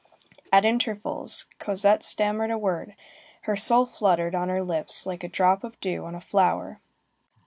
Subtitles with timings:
[0.51, 2.95] At intervals, Cosette stammered a word.
[3.41, 6.79] Her soul fluttered on her lips like a drop of dew on a flower.